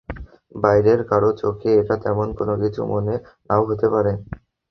[0.55, 3.15] বাইরের কারও চোখে এটা তেমন কোনো কিছু মনে
[3.47, 4.11] না–ও হতে পারে।